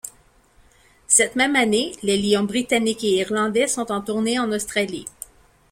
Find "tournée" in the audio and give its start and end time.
4.01-4.39